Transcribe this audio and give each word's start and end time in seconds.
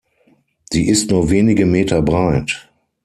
Sie 0.71 0.87
ist 0.89 1.11
nur 1.11 1.29
wenige 1.29 1.67
Meter 1.67 2.01
breit. 2.01 2.71